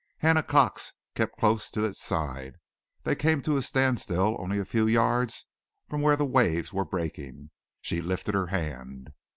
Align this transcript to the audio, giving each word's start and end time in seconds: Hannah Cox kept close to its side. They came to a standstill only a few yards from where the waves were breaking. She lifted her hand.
Hannah 0.17 0.41
Cox 0.41 0.93
kept 1.13 1.37
close 1.37 1.69
to 1.69 1.85
its 1.85 2.01
side. 2.01 2.55
They 3.03 3.13
came 3.13 3.39
to 3.43 3.55
a 3.55 3.61
standstill 3.61 4.35
only 4.39 4.57
a 4.57 4.65
few 4.65 4.87
yards 4.87 5.45
from 5.87 6.01
where 6.01 6.15
the 6.15 6.25
waves 6.25 6.73
were 6.73 6.85
breaking. 6.85 7.51
She 7.81 8.01
lifted 8.01 8.33
her 8.33 8.47
hand. 8.47 9.13